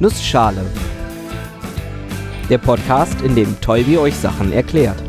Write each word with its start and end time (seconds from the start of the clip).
Nussschale. 0.00 0.64
Der 2.48 2.58
Podcast, 2.58 3.20
in 3.22 3.34
dem 3.34 3.60
Tolbi 3.60 3.98
euch 3.98 4.14
Sachen 4.14 4.52
erklärt. 4.52 5.02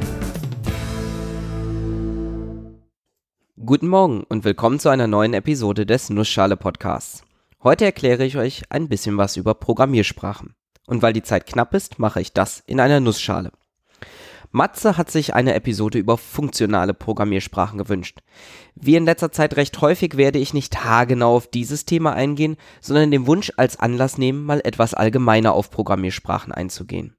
Guten 3.63 3.87
Morgen 3.87 4.23
und 4.23 4.45
willkommen 4.45 4.79
zu 4.79 4.89
einer 4.89 5.05
neuen 5.05 5.35
Episode 5.35 5.85
des 5.85 6.09
Nussschale 6.09 6.57
Podcasts. 6.57 7.23
Heute 7.63 7.85
erkläre 7.85 8.25
ich 8.25 8.38
euch 8.38 8.63
ein 8.70 8.89
bisschen 8.89 9.15
was 9.17 9.38
über 9.38 9.54
Programmiersprachen. 9.54 10.55
Und 10.88 11.03
weil 11.03 11.13
die 11.13 11.21
Zeit 11.21 11.45
knapp 11.45 11.75
ist, 11.75 11.99
mache 11.99 12.19
ich 12.19 12.33
das 12.33 12.63
in 12.65 12.79
einer 12.79 12.99
Nussschale. 12.99 13.51
Matze 14.52 14.97
hat 14.97 15.11
sich 15.11 15.36
eine 15.36 15.54
Episode 15.54 16.00
über 16.00 16.18
funktionale 16.18 16.95
Programmiersprachen 16.95 17.77
gewünscht. 17.77 18.20
Wie 18.73 18.95
in 18.95 19.05
letzter 19.05 19.32
Zeit 19.32 19.57
recht 19.57 19.79
häufig 19.82 20.18
werde 20.18 20.39
ich 20.39 20.55
nicht 20.55 20.83
haargenau 20.83 21.36
auf 21.36 21.47
dieses 21.47 21.86
Thema 21.86 22.14
eingehen, 22.14 22.57
sondern 22.82 23.11
den 23.11 23.27
Wunsch 23.27 23.51
als 23.57 23.79
Anlass 23.79 24.18
nehmen, 24.18 24.43
mal 24.43 24.61
etwas 24.64 24.96
allgemeiner 24.96 25.54
auf 25.54 25.70
Programmiersprachen 25.70 26.51
einzugehen. 26.51 27.15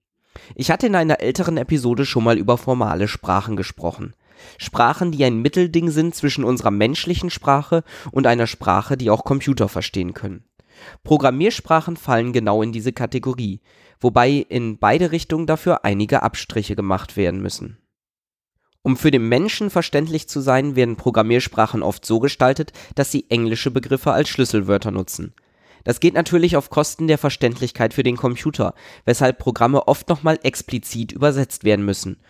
Ich 0.56 0.70
hatte 0.73 0.88
in 0.88 0.96
einer 0.96 1.20
älteren 1.20 1.56
Episode 1.56 2.04
schon 2.04 2.24
mal 2.24 2.37
über 2.38 2.59
formale 2.59 3.06
Sprachen 3.06 3.56
gesprochen. 3.56 4.15
Sprachen, 4.59 5.12
die 5.12 5.24
ein 5.24 5.40
Mittelding 5.40 5.90
sind 5.90 6.15
zwischen 6.15 6.45
unserer 6.45 6.70
menschlichen 6.70 7.30
Sprache 7.30 7.84
und 8.10 8.26
einer 8.26 8.46
Sprache, 8.46 8.96
die 8.96 9.10
auch 9.10 9.24
Computer 9.24 9.68
verstehen 9.68 10.15
können. 10.15 10.45
Programmiersprachen 11.04 11.96
fallen 11.96 12.32
genau 12.32 12.62
in 12.62 12.73
diese 12.73 12.92
Kategorie, 12.92 13.60
wobei 14.00 14.30
in 14.48 14.78
beide 14.78 15.12
Richtungen 15.12 15.46
dafür 15.46 15.84
einige 15.84 16.22
Abstriche 16.22 16.77
gemacht 16.77 17.16
werden 17.16 17.40
müssen. 17.40 17.78
Um 18.82 18.96
für 18.96 19.10
den 19.10 19.28
Menschen 19.28 19.68
verständlich 19.68 20.28
zu 20.28 20.40
sein, 20.40 20.74
werden 20.74 20.96
Programmiersprachen 20.96 21.82
oft 21.82 22.06
so 22.06 22.18
gestaltet, 22.18 22.73
dass 22.95 23.12
sie 23.12 23.26
englische 23.28 23.70
Begriffe 23.70 24.12
als 24.12 24.30
Schlüsselwörter 24.30 24.90
nutzen. 24.90 25.34
Das 25.84 26.00
geht 26.00 26.14
natürlich 26.14 26.56
auf 26.56 26.70
Kosten 26.70 27.06
der 27.06 27.18
Verständlichkeit 27.18 27.95
für 27.95 28.02
den 28.02 28.16
Computer, 28.16 28.74
weshalb 29.04 29.38
Programme 29.38 29.86
oft 29.88 30.09
nochmal 30.09 30.38
explizit 30.42 31.12
übersetzt 31.12 31.65
werden 31.65 31.84
müssen. 31.84 32.21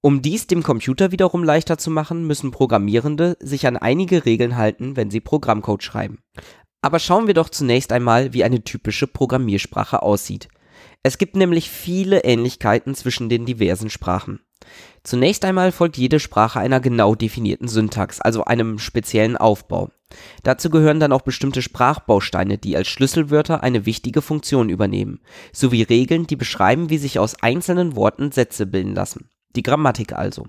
Um 0.00 0.22
dies 0.22 0.46
dem 0.46 0.62
Computer 0.62 1.10
wiederum 1.10 1.42
leichter 1.42 1.78
zu 1.78 1.90
machen, 1.90 2.26
müssen 2.26 2.52
Programmierende 2.52 3.36
sich 3.40 3.66
an 3.66 3.76
einige 3.76 4.24
Regeln 4.24 4.56
halten, 4.56 4.96
wenn 4.96 5.10
sie 5.10 5.20
Programmcode 5.20 5.82
schreiben. 5.82 6.20
Aber 6.82 7.00
schauen 7.00 7.26
wir 7.26 7.34
doch 7.34 7.48
zunächst 7.48 7.90
einmal, 7.90 8.32
wie 8.32 8.44
eine 8.44 8.62
typische 8.62 9.08
Programmiersprache 9.08 10.02
aussieht. 10.02 10.48
Es 11.02 11.18
gibt 11.18 11.36
nämlich 11.36 11.70
viele 11.70 12.24
Ähnlichkeiten 12.24 12.94
zwischen 12.94 13.28
den 13.28 13.46
diversen 13.46 13.90
Sprachen. 13.90 14.40
Zunächst 15.04 15.44
einmal 15.44 15.70
folgt 15.70 15.96
jede 15.96 16.18
Sprache 16.18 16.58
einer 16.58 16.80
genau 16.80 17.14
definierten 17.14 17.68
Syntax, 17.68 18.20
also 18.20 18.44
einem 18.44 18.78
speziellen 18.78 19.36
Aufbau. 19.36 19.90
Dazu 20.42 20.70
gehören 20.70 21.00
dann 21.00 21.12
auch 21.12 21.22
bestimmte 21.22 21.62
Sprachbausteine, 21.62 22.58
die 22.58 22.76
als 22.76 22.88
Schlüsselwörter 22.88 23.62
eine 23.62 23.86
wichtige 23.86 24.22
Funktion 24.22 24.68
übernehmen, 24.68 25.20
sowie 25.52 25.82
Regeln, 25.82 26.26
die 26.26 26.36
beschreiben, 26.36 26.90
wie 26.90 26.98
sich 26.98 27.18
aus 27.18 27.40
einzelnen 27.42 27.96
Worten 27.96 28.32
Sätze 28.32 28.66
bilden 28.66 28.94
lassen. 28.94 29.30
Die 29.54 29.62
Grammatik 29.62 30.12
also. 30.12 30.46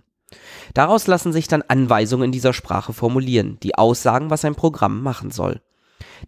Daraus 0.74 1.08
lassen 1.08 1.32
sich 1.32 1.48
dann 1.48 1.64
Anweisungen 1.68 2.26
in 2.26 2.32
dieser 2.32 2.54
Sprache 2.54 2.94
formulieren, 2.94 3.58
die 3.64 3.76
aussagen, 3.76 4.30
was 4.30 4.44
ein 4.46 4.56
Programm 4.56 5.02
machen 5.02 5.32
soll. 5.32 5.62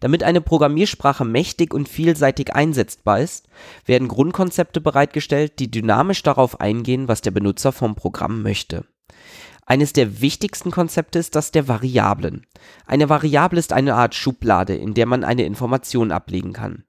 Damit 0.00 0.22
eine 0.22 0.40
Programmiersprache 0.40 1.24
mächtig 1.24 1.74
und 1.74 1.88
vielseitig 1.88 2.54
einsetzbar 2.54 3.20
ist, 3.20 3.48
werden 3.86 4.08
Grundkonzepte 4.08 4.80
bereitgestellt, 4.80 5.58
die 5.58 5.70
dynamisch 5.70 6.22
darauf 6.22 6.60
eingehen, 6.60 7.08
was 7.08 7.20
der 7.20 7.30
Benutzer 7.30 7.72
vom 7.72 7.94
Programm 7.94 8.42
möchte. 8.42 8.84
Eines 9.66 9.92
der 9.92 10.20
wichtigsten 10.20 10.72
Konzepte 10.72 11.18
ist 11.20 11.36
das 11.36 11.52
der 11.52 11.68
Variablen. 11.68 12.46
Eine 12.86 13.08
Variable 13.08 13.60
ist 13.60 13.72
eine 13.72 13.94
Art 13.94 14.16
Schublade, 14.16 14.74
in 14.74 14.94
der 14.94 15.06
man 15.06 15.22
eine 15.22 15.44
Information 15.44 16.10
ablegen 16.10 16.52
kann. 16.52 16.84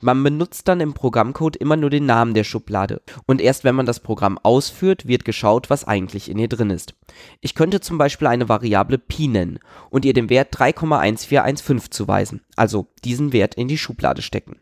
Man 0.00 0.22
benutzt 0.22 0.68
dann 0.68 0.80
im 0.80 0.94
Programmcode 0.94 1.56
immer 1.56 1.76
nur 1.76 1.90
den 1.90 2.06
Namen 2.06 2.34
der 2.34 2.44
Schublade 2.44 3.02
und 3.26 3.40
erst 3.40 3.64
wenn 3.64 3.74
man 3.74 3.86
das 3.86 4.00
Programm 4.00 4.38
ausführt, 4.42 5.06
wird 5.06 5.24
geschaut, 5.24 5.70
was 5.70 5.84
eigentlich 5.84 6.30
in 6.30 6.38
ihr 6.38 6.48
drin 6.48 6.70
ist. 6.70 6.94
Ich 7.40 7.54
könnte 7.54 7.80
zum 7.80 7.98
Beispiel 7.98 8.28
eine 8.28 8.48
Variable 8.48 8.98
Pi 8.98 9.28
nennen 9.28 9.58
und 9.90 10.04
ihr 10.04 10.12
den 10.12 10.30
Wert 10.30 10.54
3,1415 10.56 11.90
zuweisen, 11.90 12.42
also 12.56 12.88
diesen 13.04 13.32
Wert 13.32 13.54
in 13.54 13.68
die 13.68 13.78
Schublade 13.78 14.22
stecken. 14.22 14.58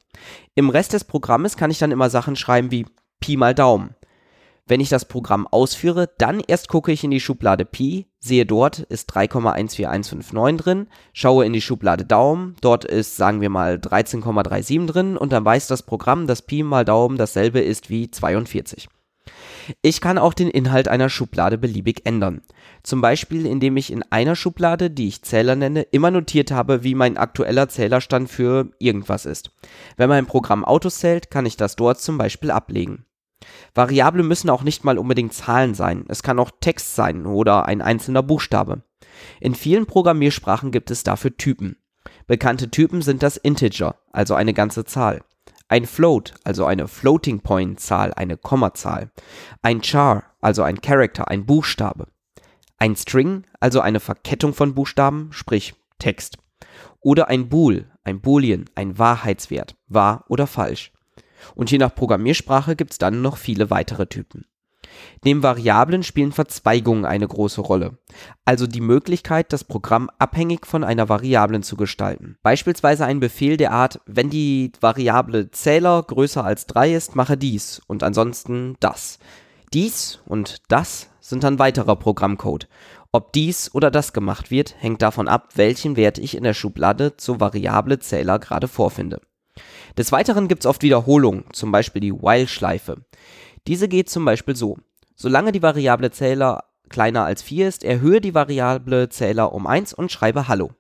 Im 0.55 0.71
Rest 0.71 0.93
des 0.93 1.05
Programmes 1.05 1.57
kann 1.57 1.71
ich 1.71 1.79
dann 1.79 1.93
immer 1.93 2.11
Sachen 2.11 2.37
schreiben 2.37 2.71
wie 2.71 2.87
Pi 3.21 3.37
mal 3.37 3.55
Daumen 3.55 3.95
wenn 4.73 4.81
ich 4.81 4.89
das 4.89 5.05
Programm 5.05 5.47
ausführe, 5.47 6.09
dann 6.17 6.41
erst 6.41 6.69
gucke 6.69 6.93
ich 6.93 7.05
in 7.05 7.11
die 7.11 7.21
Schublade 7.21 7.67
Pi, 7.67 8.07
sehe 8.21 8.47
dort 8.47 8.79
ist 8.79 9.13
3,14159 9.13 10.57
drin, 10.57 10.87
schaue 11.13 11.45
in 11.45 11.53
die 11.53 11.61
Schublade 11.61 12.07
Daumen, 12.07 12.57
dort 12.63 12.87
ist 12.87 13.19
sagen 13.19 13.43
wir 13.43 13.51
mal 13.51 13.75
13,37 13.75 14.87
drin 14.87 15.19
und 15.19 15.31
dann 15.31 15.45
weiß 15.45 15.67
das 15.67 15.83
Programm, 15.83 16.27
dass 16.27 16.41
Pi 16.41 16.63
mal 16.63 16.87
Daumen 16.87 17.19
dasselbe 17.19 17.61
ist 17.61 17.91
wie 17.91 18.11
42. 18.11 18.89
Ich 19.83 20.01
kann 20.01 20.17
auch 20.17 20.33
den 20.33 20.49
Inhalt 20.49 20.89
einer 20.89 21.11
Schublade 21.11 21.59
beliebig 21.59 22.07
ändern. 22.07 22.41
Zum 22.83 23.03
Beispiel, 23.03 23.45
indem 23.45 23.77
ich 23.77 23.93
in 23.93 24.03
einer 24.09 24.37
Schublade, 24.37 24.89
die 24.89 25.09
ich 25.09 25.21
Zähler 25.21 25.55
nenne, 25.55 25.83
immer 25.83 26.11
notiert 26.11 26.51
habe, 26.51 26.83
wie 26.83 26.95
mein 26.95 27.19
aktueller 27.19 27.69
Zählerstand 27.69 28.31
für 28.31 28.71
irgendwas 28.79 29.27
ist. 29.27 29.51
Wenn 29.99 30.09
mein 30.09 30.25
Programm 30.25 30.65
Autos 30.65 30.97
zählt, 30.97 31.31
kann 31.31 31.45
ich 31.45 31.59
das 31.59 31.77
dort 31.77 32.01
zum 32.01 32.17
Beispiel 32.17 32.51
ablegen. 32.51 33.05
Variablen 33.75 34.27
müssen 34.27 34.51
auch 34.51 34.63
nicht 34.63 34.85
mal 34.85 34.99
unbedingt 34.99 35.33
Zahlen 35.33 35.75
sein, 35.75 36.05
es 36.09 36.23
kann 36.23 36.39
auch 36.39 36.51
Text 36.61 36.95
sein 36.95 37.27
oder 37.27 37.67
ein 37.67 37.83
einzelner 37.83 38.23
Buchstabe. 38.23 38.83
In 39.41 39.55
vielen 39.55 39.87
Programmiersprachen 39.87 40.71
gibt 40.71 40.91
es 40.91 41.03
dafür 41.03 41.37
Typen. 41.37 41.77
Bekannte 42.27 42.71
Typen 42.71 43.03
sind 43.03 43.23
das 43.23 43.37
Integer, 43.37 43.97
also 44.13 44.35
eine 44.35 44.55
ganze 44.55 44.85
Zahl, 44.85 45.23
ein 45.69 45.87
Float, 45.87 46.35
also 46.45 46.65
eine 46.67 46.89
Floating 46.89 47.41
Point 47.41 47.81
Zahl, 47.81 48.13
eine 48.15 48.37
Kommazahl, 48.37 49.11
ein 49.63 49.83
Char, 49.83 50.25
also 50.41 50.63
ein 50.63 50.81
Character, 50.81 51.29
ein 51.29 51.47
Buchstabe, 51.47 52.09
ein 52.79 52.97
String, 52.97 53.45
also 53.61 53.81
eine 53.81 54.01
Verkettung 54.01 54.55
von 54.55 54.75
Buchstaben, 54.75 55.29
sprich 55.33 55.75
Text, 55.99 56.39
oder 57.01 57.29
ein 57.29 57.49
Bool, 57.49 57.91
ein 58.05 58.21
Boolean, 58.21 58.67
ein 58.75 58.99
Wahrheitswert, 58.99 59.77
wahr 59.89 60.25
oder 60.29 60.47
falsch. 60.47 60.93
Und 61.55 61.71
je 61.71 61.79
nach 61.79 61.95
Programmiersprache 61.95 62.77
gibt 62.77 62.93
es 62.93 62.99
dann 62.99 63.23
noch 63.23 63.37
viele 63.37 63.71
weitere 63.71 64.07
Typen. 64.07 64.47
Neben 65.25 65.43
Variablen 65.43 66.03
spielen 66.03 66.33
Verzweigungen 66.33 67.05
eine 67.05 67.27
große 67.27 67.61
Rolle, 67.61 67.99
also 68.45 68.67
die 68.67 68.81
Möglichkeit, 68.81 69.53
das 69.53 69.65
Programm 69.65 70.11
abhängig 70.19 70.67
von 70.67 70.85
einer 70.85 71.09
Variablen 71.09 71.63
zu 71.63 71.77
gestalten. 71.77 72.37
Beispielsweise 72.43 73.07
ein 73.07 73.21
Befehl 73.21 73.57
der 73.57 73.73
Art, 73.73 74.01
wenn 74.07 74.31
die 74.31 74.73
Variable 74.81 75.51
Zähler 75.51 76.03
größer 76.03 76.45
als 76.45 76.67
3 76.67 76.95
ist, 76.95 77.17
mache 77.17 77.37
dies 77.37 77.81
und 77.87 78.03
ansonsten 78.03 78.77
das. 78.81 79.19
Dies 79.73 80.21
und 80.27 80.61
das 80.69 81.09
sind 81.21 81.45
dann 81.45 81.59
weiterer 81.59 81.97
Programmcode. 81.97 82.69
Ob 83.13 83.33
dies 83.33 83.75
oder 83.75 83.91
das 83.91 84.13
gemacht 84.13 84.51
wird, 84.51 84.75
hängt 84.79 85.03
davon 85.03 85.29
ab, 85.29 85.51
welchen 85.55 85.97
Wert 85.97 86.19
ich 86.19 86.37
in 86.37 86.43
der 86.43 86.55
Schublade 86.55 87.17
zur 87.17 87.41
Variable 87.41 87.99
Zähler 87.99 88.39
gerade 88.39 88.69
vorfinde. 88.69 89.21
Des 89.99 90.11
Weiteren 90.11 90.49
gibt 90.49 90.65
es 90.65 90.67
oft 90.67 90.83
Wiederholungen, 90.83 91.45
zum 91.53 91.71
Beispiel 91.71 92.01
die 92.01 92.15
While-Schleife. 92.15 93.05
Diese 93.67 93.89
geht 93.89 94.09
zum 94.09 94.25
Beispiel 94.25 94.57
so. 94.57 94.79
Solange 95.17 95.53
die 95.53 95.63
Variable 95.63 96.11
Zähler 96.11 96.65
kleiner 96.89 97.25
als 97.25 97.43
4 97.43 97.69
ist, 97.69 97.85
erhöhe 97.85 98.21
die 98.21 98.35
Variable 98.35 99.11
Zähler 99.11 99.53
um 99.53 99.67
1 99.67 99.93
und 99.93 100.11
schreibe 100.11 100.49
Hallo. 100.49 100.71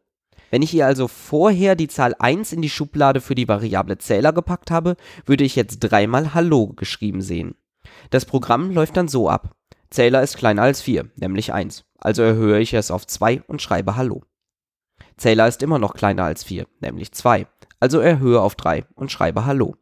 Wenn 0.51 0.63
ich 0.63 0.71
hier 0.71 0.87
also 0.87 1.09
vorher 1.09 1.77
die 1.77 1.89
Zahl 1.89 2.15
1 2.19 2.53
in 2.53 2.63
die 2.63 2.71
Schublade 2.71 3.21
für 3.21 3.35
die 3.35 3.49
Variable 3.49 3.99
Zähler 3.99 4.33
gepackt 4.33 4.71
habe, 4.71 4.97
würde 5.27 5.45
ich 5.45 5.57
jetzt 5.57 5.81
dreimal 5.81 6.35
Hallo 6.35 6.69
geschrieben 6.69 7.23
sehen. 7.23 7.55
Das 8.11 8.25
Programm 8.25 8.71
läuft 8.71 8.97
dann 8.97 9.09
so 9.09 9.29
ab. 9.29 9.57
Zähler 9.91 10.23
ist 10.23 10.39
kleiner 10.39 10.63
als 10.63 10.81
4, 10.81 11.11
nämlich 11.17 11.53
1. 11.53 11.85
Also 11.99 12.23
erhöhe 12.23 12.61
ich 12.61 12.73
es 12.73 12.91
auf 12.91 13.07
2 13.07 13.43
und 13.47 13.61
schreibe 13.61 13.97
Hallo. 13.97 14.23
Zähler 15.19 15.49
ist 15.49 15.63
immer 15.63 15.79
noch 15.79 15.95
kleiner 15.95 16.25
als 16.25 16.45
4, 16.45 16.67
nämlich 16.81 17.13
2 17.13 17.47
also 17.83 17.99
erhöhe 17.99 18.41
auf 18.41 18.55
3 18.55 18.85
und 18.95 19.11
schreibe 19.11 19.45
Hallo. 19.45 19.75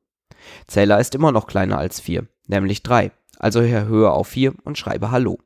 Zähler 0.66 1.00
ist 1.00 1.14
immer 1.14 1.32
noch 1.32 1.46
kleiner 1.46 1.76
als 1.76 2.00
4, 2.00 2.26
nämlich 2.46 2.82
3, 2.82 3.12
also 3.38 3.60
erhöhe 3.60 4.10
auf 4.10 4.28
4 4.28 4.54
und 4.64 4.78
schreibe 4.78 5.10
Hallo. 5.10 5.38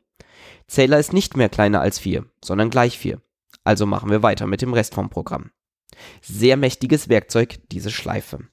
Zähler 0.68 1.00
ist 1.00 1.12
nicht 1.12 1.36
mehr 1.36 1.48
kleiner 1.48 1.80
als 1.80 1.98
4, 1.98 2.24
sondern 2.44 2.70
gleich 2.70 2.96
4, 2.96 3.20
also 3.64 3.86
machen 3.86 4.08
wir 4.08 4.22
weiter 4.22 4.46
mit 4.46 4.62
dem 4.62 4.72
Rest 4.72 4.94
vom 4.94 5.10
Programm. 5.10 5.50
Sehr 6.22 6.56
mächtiges 6.56 7.08
Werkzeug, 7.08 7.58
diese 7.72 7.90
Schleife. 7.90 8.46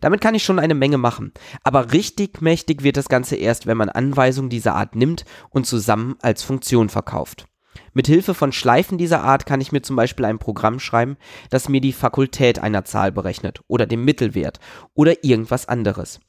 Damit 0.00 0.22
kann 0.22 0.34
ich 0.34 0.42
schon 0.42 0.58
eine 0.58 0.74
Menge 0.74 0.96
machen, 0.96 1.34
aber 1.62 1.92
richtig 1.92 2.40
mächtig 2.40 2.82
wird 2.82 2.96
das 2.96 3.10
Ganze 3.10 3.36
erst, 3.36 3.66
wenn 3.66 3.76
man 3.76 3.90
Anweisungen 3.90 4.48
dieser 4.48 4.74
Art 4.74 4.96
nimmt 4.96 5.26
und 5.50 5.66
zusammen 5.66 6.16
als 6.22 6.42
Funktion 6.42 6.88
verkauft. 6.88 7.46
Mit 7.92 8.06
Hilfe 8.06 8.34
von 8.34 8.52
Schleifen 8.52 8.98
dieser 8.98 9.22
Art 9.22 9.46
kann 9.46 9.60
ich 9.60 9.72
mir 9.72 9.82
zum 9.82 9.96
Beispiel 9.96 10.24
ein 10.24 10.38
Programm 10.38 10.80
schreiben, 10.80 11.16
das 11.50 11.68
mir 11.68 11.80
die 11.80 11.92
Fakultät 11.92 12.58
einer 12.58 12.84
Zahl 12.84 13.12
berechnet 13.12 13.60
oder 13.68 13.86
den 13.86 14.04
Mittelwert 14.04 14.60
oder 14.94 15.24
irgendwas 15.24 15.68
anderes. 15.68 16.20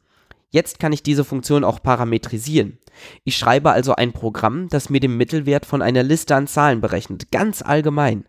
Jetzt 0.49 0.79
kann 0.79 0.93
ich 0.93 1.03
diese 1.03 1.25
Funktion 1.25 1.63
auch 1.63 1.81
parametrisieren. 1.83 2.77
Ich 3.23 3.37
schreibe 3.37 3.71
also 3.71 3.95
ein 3.95 4.13
Programm, 4.13 4.69
das 4.69 4.89
mir 4.89 4.99
den 4.99 5.17
Mittelwert 5.17 5.65
von 5.65 5.81
einer 5.81 6.03
Liste 6.03 6.35
an 6.35 6.47
Zahlen 6.47 6.81
berechnet, 6.81 7.31
ganz 7.31 7.61
allgemein. 7.61 8.25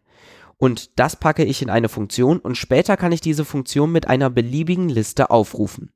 Und 0.58 0.98
das 0.98 1.16
packe 1.16 1.44
ich 1.44 1.62
in 1.62 1.70
eine 1.70 1.88
Funktion 1.88 2.38
und 2.38 2.56
später 2.56 2.96
kann 2.96 3.12
ich 3.12 3.20
diese 3.20 3.44
Funktion 3.44 3.92
mit 3.92 4.08
einer 4.08 4.30
beliebigen 4.30 4.88
Liste 4.88 5.30
aufrufen. 5.30 5.92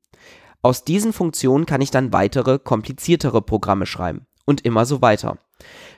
Aus 0.61 0.83
diesen 0.83 1.11
Funktionen 1.13 1.65
kann 1.65 1.81
ich 1.81 1.89
dann 1.89 2.13
weitere, 2.13 2.59
kompliziertere 2.59 3.41
Programme 3.41 3.87
schreiben 3.87 4.27
und 4.45 4.61
immer 4.61 4.85
so 4.85 5.01
weiter. 5.01 5.37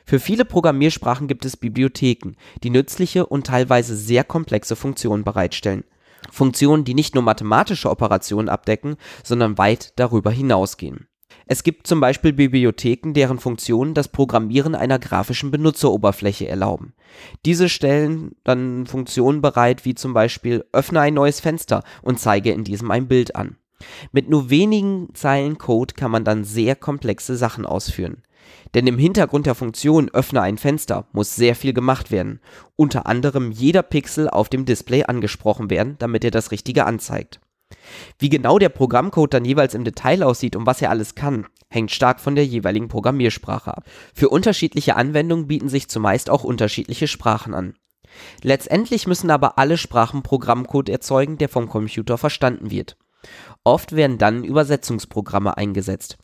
Für 0.05 0.19
viele 0.19 0.45
Programmiersprachen 0.45 1.27
gibt 1.27 1.45
es 1.45 1.57
Bibliotheken, 1.57 2.33
die 2.63 2.69
nützliche 2.69 3.25
und 3.25 3.47
teilweise 3.47 3.95
sehr 3.95 4.23
komplexe 4.23 4.75
Funktionen 4.75 5.23
bereitstellen. 5.23 5.83
Funktionen, 6.31 6.83
die 6.83 6.93
nicht 6.93 7.15
nur 7.15 7.23
mathematische 7.23 7.89
Operationen 7.89 8.49
abdecken, 8.49 8.95
sondern 9.23 9.57
weit 9.57 9.93
darüber 9.97 10.31
hinausgehen. 10.31 11.07
Es 11.45 11.63
gibt 11.63 11.87
zum 11.87 11.99
Beispiel 11.99 12.31
Bibliotheken, 12.31 13.13
deren 13.13 13.37
Funktionen 13.37 13.93
das 13.93 14.07
Programmieren 14.07 14.75
einer 14.75 14.97
grafischen 14.97 15.51
Benutzeroberfläche 15.51 16.47
erlauben. 16.47 16.93
Diese 17.45 17.67
stellen 17.69 18.35
dann 18.43 18.85
Funktionen 18.85 19.41
bereit, 19.41 19.83
wie 19.83 19.95
zum 19.95 20.13
Beispiel 20.13 20.63
öffne 20.71 21.01
ein 21.01 21.13
neues 21.13 21.39
Fenster 21.41 21.83
und 22.01 22.19
zeige 22.19 22.51
in 22.51 22.63
diesem 22.63 22.91
ein 22.91 23.07
Bild 23.07 23.35
an. 23.35 23.57
Mit 24.13 24.29
nur 24.29 24.49
wenigen 24.49 25.09
Zeilen 25.13 25.57
Code 25.57 25.95
kann 25.95 26.11
man 26.11 26.23
dann 26.23 26.45
sehr 26.45 26.75
komplexe 26.75 27.35
Sachen 27.35 27.65
ausführen. 27.65 28.23
Denn 28.73 28.87
im 28.87 28.97
Hintergrund 28.97 29.45
der 29.45 29.55
Funktion 29.55 30.09
öffne 30.09 30.41
ein 30.41 30.57
Fenster 30.57 31.05
muss 31.11 31.35
sehr 31.35 31.55
viel 31.55 31.73
gemacht 31.73 32.11
werden, 32.11 32.39
unter 32.75 33.05
anderem 33.05 33.51
jeder 33.51 33.83
Pixel 33.83 34.29
auf 34.29 34.49
dem 34.49 34.65
Display 34.65 35.03
angesprochen 35.03 35.69
werden, 35.69 35.95
damit 35.99 36.23
er 36.23 36.31
das 36.31 36.51
Richtige 36.51 36.85
anzeigt. 36.85 37.39
Wie 38.19 38.29
genau 38.29 38.59
der 38.59 38.69
Programmcode 38.69 39.33
dann 39.33 39.45
jeweils 39.45 39.73
im 39.73 39.83
Detail 39.83 40.23
aussieht 40.23 40.55
und 40.55 40.65
was 40.65 40.81
er 40.81 40.89
alles 40.89 41.15
kann, 41.15 41.47
hängt 41.69 41.91
stark 41.91 42.19
von 42.19 42.35
der 42.35 42.45
jeweiligen 42.45 42.87
Programmiersprache 42.87 43.75
ab. 43.75 43.85
Für 44.13 44.29
unterschiedliche 44.29 44.95
Anwendungen 44.95 45.47
bieten 45.47 45.69
sich 45.69 45.89
zumeist 45.89 46.29
auch 46.29 46.43
unterschiedliche 46.43 47.07
Sprachen 47.07 47.53
an. 47.53 47.75
Letztendlich 48.41 49.07
müssen 49.07 49.31
aber 49.31 49.57
alle 49.57 49.77
Sprachen 49.77 50.21
Programmcode 50.21 50.89
erzeugen, 50.89 51.37
der 51.37 51.49
vom 51.49 51.67
Computer 51.67 52.17
verstanden 52.17 52.69
wird. 52.69 52.95
Oft 53.63 53.95
werden 53.95 54.17
dann 54.17 54.43
Übersetzungsprogramme 54.43 55.57
eingesetzt. 55.57 56.17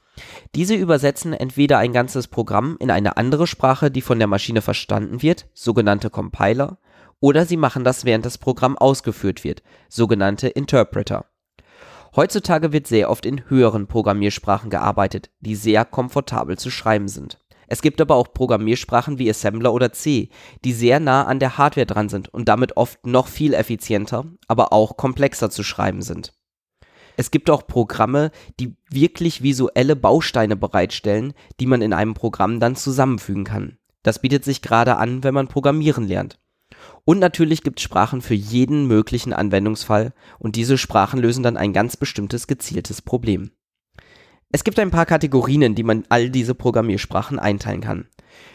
Diese 0.56 0.76
übersetzen 0.76 1.34
entweder 1.34 1.78
ein 1.78 1.94
ganzes 1.94 2.28
Programm 2.28 2.78
in 2.80 2.92
eine 2.92 3.18
andere 3.18 3.48
Sprache, 3.48 3.92
die 3.92 4.02
von 4.02 4.20
der 4.20 4.28
Maschine 4.28 4.62
verstanden 4.62 5.22
wird, 5.22 5.48
sogenannte 5.54 6.10
Compiler, 6.10 6.80
oder 7.20 7.46
sie 7.46 7.58
machen 7.58 7.84
das, 7.84 8.06
während 8.06 8.26
das 8.26 8.38
Programm 8.38 8.78
ausgeführt 8.78 9.44
wird, 9.44 9.62
sogenannte 9.90 10.48
Interpreter. 10.48 11.26
Heutzutage 12.16 12.72
wird 12.74 12.88
sehr 12.88 13.10
oft 13.10 13.26
in 13.26 13.50
höheren 13.50 13.88
Programmiersprachen 13.88 14.70
gearbeitet, 14.70 15.30
die 15.42 15.56
sehr 15.56 15.86
komfortabel 15.86 16.58
zu 16.58 16.72
schreiben 16.72 17.08
sind. 17.08 17.40
Es 17.68 17.84
gibt 17.84 18.02
aber 18.02 18.16
auch 18.16 18.34
Programmiersprachen 18.34 19.20
wie 19.20 19.30
Assembler 19.30 19.74
oder 19.74 19.94
C, 19.94 20.30
die 20.66 20.74
sehr 20.74 21.00
nah 21.00 21.26
an 21.26 21.38
der 21.38 21.60
Hardware 21.60 21.86
dran 21.86 22.10
sind 22.10 22.28
und 22.28 22.50
damit 22.50 22.78
oft 22.78 23.06
noch 23.06 23.28
viel 23.28 23.54
effizienter, 23.54 24.26
aber 24.48 24.74
auch 24.74 24.98
komplexer 24.98 25.52
zu 25.52 25.62
schreiben 25.62 26.02
sind. 26.02 26.34
Es 27.20 27.32
gibt 27.32 27.50
auch 27.50 27.68
Programme, 27.68 28.32
die 28.62 28.78
wirklich 28.90 29.44
visuelle 29.44 29.98
Bausteine 29.98 30.56
bereitstellen, 30.56 31.34
die 31.60 31.66
man 31.66 31.82
in 31.82 31.92
einem 31.92 32.14
Programm 32.14 32.62
dann 32.62 32.78
zusammenfügen 32.78 33.44
kann. 33.44 33.78
Das 34.04 34.22
bietet 34.22 34.46
sich 34.46 34.62
gerade 34.62 34.96
an, 34.96 35.22
wenn 35.22 35.34
man 35.34 35.50
Programmieren 35.50 36.08
lernt. 36.08 36.40
Und 37.04 37.20
natürlich 37.20 37.62
gibt 37.62 37.80
es 37.80 37.84
Sprachen 37.84 38.22
für 38.22 38.36
jeden 38.36 38.88
möglichen 38.88 39.34
Anwendungsfall 39.34 40.14
und 40.38 40.56
diese 40.56 40.78
Sprachen 40.78 41.20
lösen 41.20 41.44
dann 41.44 41.58
ein 41.58 41.74
ganz 41.74 41.98
bestimmtes 41.98 42.48
gezieltes 42.48 43.02
Problem. 43.02 43.52
Es 44.52 44.64
gibt 44.64 44.80
ein 44.80 44.90
paar 44.90 45.06
Kategorien, 45.06 45.62
in 45.62 45.76
die 45.76 45.84
man 45.84 46.06
all 46.10 46.32
diese 46.32 46.56
Programmiersprachen 46.56 47.38
einteilen 47.38 47.82
kann. 47.82 48.08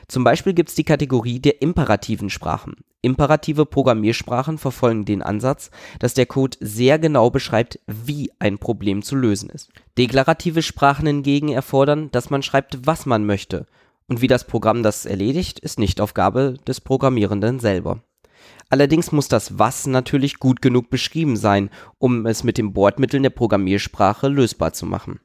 Zum 0.09 0.25
Beispiel 0.25 0.53
gibt 0.53 0.71
es 0.71 0.75
die 0.75 0.83
Kategorie 0.83 1.39
der 1.39 1.63
imperativen 1.63 2.31
Sprachen. 2.31 2.75
Imperative 3.01 3.65
Programmiersprachen 3.65 4.59
verfolgen 4.59 5.05
den 5.05 5.23
Ansatz, 5.23 5.71
dass 6.01 6.15
der 6.15 6.27
Code 6.27 6.57
sehr 6.61 6.99
genau 6.99 7.31
beschreibt, 7.31 7.79
wie 7.87 8.33
ein 8.41 8.59
Problem 8.59 9.03
zu 9.03 9.15
lösen 9.15 9.51
ist. 9.51 9.71
Deklarative 9.97 10.63
Sprachen 10.63 11.07
hingegen 11.07 11.51
erfordern, 11.51 12.11
dass 12.11 12.29
man 12.29 12.43
schreibt, 12.43 12.87
was 12.87 13.07
man 13.07 13.25
möchte. 13.25 13.67
Und 14.09 14.21
wie 14.21 14.27
das 14.27 14.49
Programm 14.49 14.83
das 14.83 15.07
erledigt, 15.07 15.61
ist 15.61 15.79
nicht 15.79 16.01
Aufgabe 16.01 16.57
des 16.67 16.81
Programmierenden 16.81 17.61
selber. 17.61 18.03
Allerdings 18.69 19.13
muss 19.13 19.29
das 19.29 19.61
Was 19.61 19.87
natürlich 19.87 20.41
gut 20.41 20.61
genug 20.61 20.91
beschrieben 20.91 21.37
sein, 21.37 21.71
um 21.99 22.27
es 22.27 22.43
mit 22.43 22.59
den 22.59 22.73
Bordmitteln 22.73 23.23
der 23.23 23.31
Programmiersprache 23.31 24.27
lösbar 24.27 24.73
zu 24.73 24.87
machen. 24.87 25.21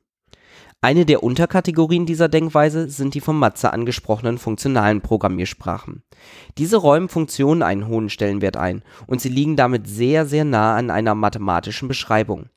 Eine 0.81 1.05
der 1.05 1.23
Unterkategorien 1.23 2.05
dieser 2.05 2.29
Denkweise 2.29 2.89
sind 2.89 3.13
die 3.13 3.19
von 3.19 3.37
Matze 3.37 3.73
angesprochenen 3.73 4.37
funktionalen 4.37 5.01
Programmiersprachen. 5.01 6.03
Diese 6.57 6.77
räumen 6.77 7.09
Funktionen 7.09 7.63
einen 7.63 7.87
hohen 7.87 8.09
Stellenwert 8.09 8.55
ein 8.55 8.83
und 9.05 9.19
sie 9.19 9.27
liegen 9.27 9.57
damit 9.57 9.89
sehr, 9.89 10.25
sehr 10.25 10.45
nah 10.45 10.77
an 10.77 10.89
einer 10.89 11.15
mathematischen 11.15 11.89
Beschreibung. 11.89 12.47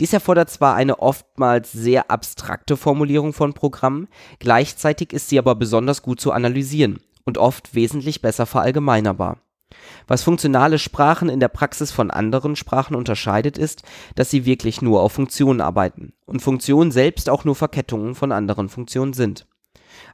Dies 0.00 0.12
erfordert 0.12 0.50
zwar 0.50 0.74
eine 0.74 0.98
oftmals 0.98 1.70
sehr 1.70 2.10
abstrakte 2.10 2.76
Formulierung 2.76 3.32
von 3.32 3.52
Programmen, 3.52 4.08
gleichzeitig 4.40 5.12
ist 5.12 5.28
sie 5.28 5.38
aber 5.38 5.54
besonders 5.54 6.02
gut 6.02 6.20
zu 6.20 6.32
analysieren 6.32 6.98
und 7.24 7.38
oft 7.38 7.72
wesentlich 7.76 8.20
besser 8.20 8.46
verallgemeinerbar 8.46 9.38
was 10.06 10.22
funktionale 10.22 10.78
Sprachen 10.78 11.28
in 11.28 11.40
der 11.40 11.48
Praxis 11.48 11.90
von 11.90 12.10
anderen 12.10 12.56
Sprachen 12.56 12.94
unterscheidet, 12.94 13.58
ist, 13.58 13.82
dass 14.14 14.30
sie 14.30 14.44
wirklich 14.44 14.82
nur 14.82 15.02
auf 15.02 15.12
Funktionen 15.12 15.60
arbeiten 15.60 16.12
und 16.26 16.40
Funktionen 16.40 16.90
selbst 16.90 17.30
auch 17.30 17.44
nur 17.44 17.54
Verkettungen 17.54 18.14
von 18.14 18.32
anderen 18.32 18.68
Funktionen 18.68 19.12
sind. 19.12 19.46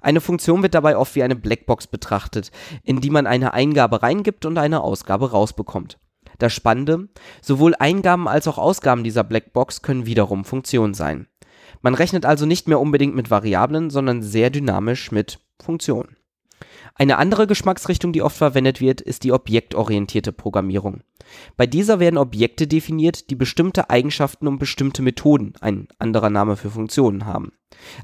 Eine 0.01 0.21
Funktion 0.21 0.63
wird 0.63 0.75
dabei 0.75 0.97
oft 0.97 1.15
wie 1.15 1.23
eine 1.23 1.37
Blackbox 1.37 1.87
betrachtet, 1.87 2.51
in 2.83 3.01
die 3.01 3.11
man 3.11 3.27
eine 3.27 3.55
Eingabe 3.55 4.03
reingibt 4.03 4.45
und 4.45 4.59
eine 4.59 4.81
Ausgabe 4.83 5.31
rausbekommt. 5.31 5.99
Das 6.39 6.53
Spannende, 6.53 7.09
sowohl 7.41 7.75
Eingaben 7.79 8.29
als 8.29 8.47
auch 8.47 8.59
Ausgaben 8.59 9.05
dieser 9.05 9.25
Blackbox 9.25 9.83
können 9.83 10.07
wiederum 10.07 10.45
Funktionen 10.45 10.95
sein. 10.95 11.29
Man 11.83 11.95
rechnet 11.95 12.27
also 12.27 12.47
nicht 12.47 12.69
mehr 12.69 12.81
unbedingt 12.81 13.15
mit 13.15 13.31
Variablen, 13.31 13.91
sondern 13.91 14.23
sehr 14.23 14.51
dynamisch 14.51 15.13
mit 15.13 15.39
Funktionen. 15.63 16.16
Eine 16.95 17.19
andere 17.19 17.47
Geschmacksrichtung, 17.47 18.13
die 18.13 18.23
oft 18.23 18.37
verwendet 18.37 18.81
wird, 18.81 19.03
ist 19.03 19.25
die 19.25 19.33
objektorientierte 19.33 20.33
Programmierung. 20.33 21.03
Bei 21.57 21.67
dieser 21.67 22.01
werden 22.01 22.17
Objekte 22.17 22.67
definiert, 22.67 23.29
die 23.31 23.35
bestimmte 23.35 23.91
Eigenschaften 23.91 24.47
und 24.47 24.59
bestimmte 24.59 25.03
Methoden, 25.03 25.53
ein 25.61 25.89
anderer 25.99 26.31
Name 26.31 26.57
für 26.57 26.71
Funktionen, 26.71 27.27
haben. 27.27 27.53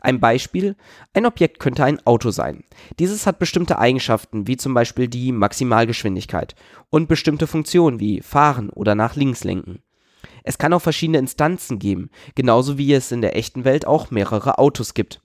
Ein 0.00 0.20
Beispiel: 0.20 0.76
Ein 1.14 1.24
Objekt 1.24 1.58
könnte 1.58 1.84
ein 1.84 2.04
Auto 2.06 2.30
sein. 2.30 2.64
Dieses 2.98 3.26
hat 3.26 3.38
bestimmte 3.38 3.78
Eigenschaften, 3.78 4.46
wie 4.46 4.58
zum 4.58 4.74
Beispiel 4.74 5.08
die 5.08 5.32
Maximalgeschwindigkeit 5.32 6.54
und 6.90 7.08
bestimmte 7.08 7.46
Funktionen 7.46 7.98
wie 8.00 8.20
Fahren 8.20 8.68
oder 8.68 8.94
nach 8.94 9.16
links 9.16 9.44
lenken. 9.44 9.82
Es 10.44 10.58
kann 10.58 10.72
auch 10.72 10.82
verschiedene 10.82 11.18
Instanzen 11.18 11.78
geben, 11.78 12.10
genauso 12.34 12.76
wie 12.76 12.92
es 12.92 13.12
in 13.12 13.22
der 13.22 13.36
echten 13.36 13.64
Welt 13.64 13.86
auch 13.86 14.10
mehrere 14.10 14.58
Autos 14.58 14.92
gibt. 14.92 15.21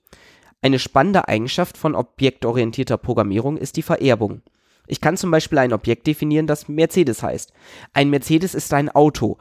Eine 0.62 0.80
spannende 0.80 1.28
Eigenschaft 1.28 1.78
von 1.78 1.94
objektorientierter 1.94 2.98
Programmierung 2.98 3.58
ist 3.58 3.78
die 3.78 3.84
Vererbung. 3.84 4.42
Ich 4.88 5.02
kann 5.02 5.18
zum 5.18 5.30
Beispiel 5.30 5.60
ein 5.60 5.74
Objekt 5.74 6.08
definieren, 6.08 6.48
das 6.48 6.68
Mercedes 6.68 7.22
heißt. 7.22 7.54
Ein 7.94 8.10
Mercedes 8.10 8.56
ist 8.56 8.74
ein 8.74 8.90
Auto, 8.90 9.38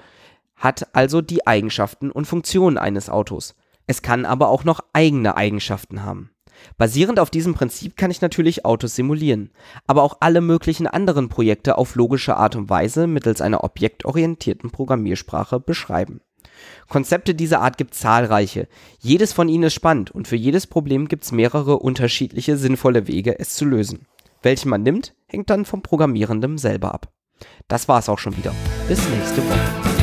hat 0.56 0.94
also 0.94 1.22
die 1.22 1.46
Eigenschaften 1.46 2.10
und 2.10 2.26
Funktionen 2.26 2.76
eines 2.78 3.08
Autos. 3.08 3.54
Es 3.86 4.02
kann 4.02 4.24
aber 4.24 4.48
auch 4.48 4.64
noch 4.64 4.80
eigene 4.92 5.36
Eigenschaften 5.36 6.02
haben. 6.02 6.30
Basierend 6.78 7.20
auf 7.20 7.30
diesem 7.30 7.54
Prinzip 7.54 7.96
kann 7.96 8.10
ich 8.10 8.20
natürlich 8.20 8.64
Autos 8.64 8.94
simulieren, 8.94 9.50
aber 9.86 10.02
auch 10.02 10.18
alle 10.20 10.40
möglichen 10.40 10.86
anderen 10.86 11.28
Projekte 11.28 11.78
auf 11.78 11.94
logische 11.94 12.36
Art 12.36 12.56
und 12.56 12.68
Weise 12.68 13.06
mittels 13.06 13.40
einer 13.40 13.62
objektorientierten 13.62 14.70
Programmiersprache 14.70 15.60
beschreiben. 15.60 16.20
Konzepte 16.88 17.34
dieser 17.34 17.60
Art 17.60 17.78
gibt 17.78 17.94
zahlreiche. 17.94 18.68
Jedes 18.98 19.32
von 19.32 19.48
ihnen 19.48 19.64
ist 19.64 19.74
spannend 19.74 20.10
und 20.10 20.28
für 20.28 20.36
jedes 20.36 20.66
Problem 20.66 21.08
gibt 21.08 21.24
es 21.24 21.32
mehrere 21.32 21.78
unterschiedliche 21.78 22.56
sinnvolle 22.56 23.06
Wege, 23.06 23.38
es 23.38 23.54
zu 23.54 23.64
lösen. 23.64 24.06
Welchen 24.42 24.68
man 24.68 24.82
nimmt, 24.82 25.14
hängt 25.26 25.50
dann 25.50 25.64
vom 25.64 25.82
Programmierenden 25.82 26.58
selber 26.58 26.94
ab. 26.94 27.12
Das 27.68 27.88
war's 27.88 28.08
auch 28.08 28.18
schon 28.18 28.36
wieder. 28.36 28.54
Bis 28.88 29.00
nächste 29.08 29.38
Woche. 29.38 29.95